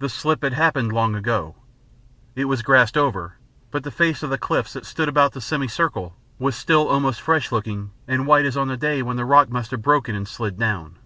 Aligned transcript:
The 0.00 0.10
slip 0.10 0.42
had 0.42 0.52
happened 0.52 0.92
long 0.92 1.14
ago. 1.14 1.56
It 2.34 2.44
was 2.44 2.60
grassed 2.60 2.94
over, 2.94 3.38
but 3.70 3.84
the 3.84 3.90
face 3.90 4.22
of 4.22 4.28
the 4.28 4.36
cliffs 4.36 4.74
that 4.74 4.84
stood 4.84 5.08
about 5.08 5.32
the 5.32 5.40
semicircle 5.40 6.14
was 6.38 6.54
still 6.54 6.88
almost 6.88 7.22
fresh 7.22 7.50
looking 7.50 7.90
and 8.06 8.26
white 8.26 8.44
as 8.44 8.58
on 8.58 8.68
the 8.68 8.76
day 8.76 9.00
when 9.00 9.16
the 9.16 9.24
rock 9.24 9.48
must 9.48 9.70
have 9.70 9.80
broken 9.80 10.14
and 10.14 10.28
slid 10.28 10.58
down. 10.58 10.98